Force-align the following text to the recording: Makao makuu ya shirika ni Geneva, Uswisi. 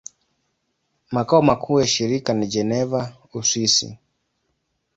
Makao 1.11 1.41
makuu 1.41 1.79
ya 1.79 1.87
shirika 1.87 2.33
ni 2.33 2.47
Geneva, 2.47 3.17
Uswisi. 3.33 3.97